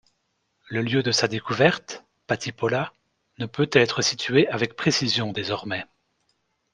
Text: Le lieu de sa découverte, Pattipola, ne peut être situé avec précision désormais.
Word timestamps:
Le 0.69 0.81
lieu 0.81 1.03
de 1.03 1.11
sa 1.11 1.27
découverte, 1.27 2.03
Pattipola, 2.25 2.91
ne 3.37 3.45
peut 3.45 3.69
être 3.71 4.01
situé 4.01 4.47
avec 4.47 4.75
précision 4.75 5.31
désormais. 5.31 5.85